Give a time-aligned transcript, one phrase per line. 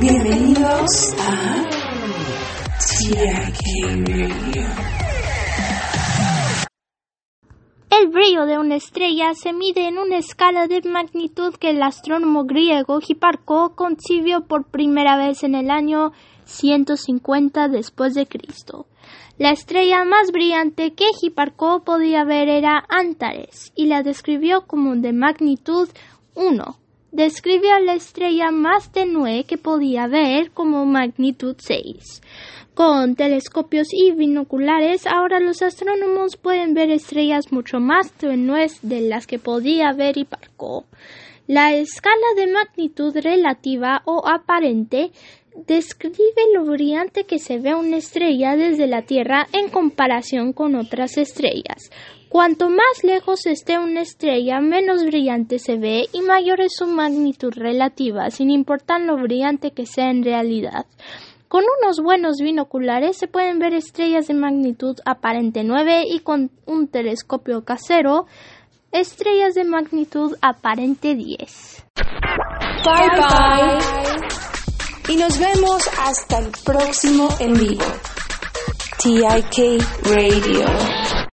[0.00, 1.68] Bienvenidos a.
[7.90, 12.44] El brillo de una estrella se mide en una escala de magnitud que el astrónomo
[12.44, 16.12] griego Hipparco concibió por primera vez en el año
[16.44, 18.86] 150 después de Cristo.
[19.38, 25.12] La estrella más brillante que Hipparco podía ver era Antares y la describió como de
[25.14, 25.88] magnitud
[26.34, 26.85] 1
[27.16, 32.20] describió la estrella más tenue que podía ver como magnitud 6.
[32.74, 39.26] Con telescopios y binoculares, ahora los astrónomos pueden ver estrellas mucho más tenues de las
[39.26, 40.84] que podía ver Hipparco.
[41.46, 45.10] La escala de magnitud relativa o aparente
[45.66, 51.16] describe lo brillante que se ve una estrella desde la Tierra en comparación con otras
[51.16, 51.90] estrellas.
[52.28, 57.52] Cuanto más lejos esté una estrella, menos brillante se ve y mayor es su magnitud
[57.54, 60.86] relativa, sin importar lo brillante que sea en realidad.
[61.48, 66.88] Con unos buenos binoculares se pueden ver estrellas de magnitud aparente 9 y con un
[66.88, 68.26] telescopio casero
[68.90, 71.86] estrellas de magnitud aparente 10.
[72.84, 73.75] Bye bye.
[75.08, 77.84] Y nos vemos hasta el próximo en vivo.
[79.02, 81.05] TIK Radio.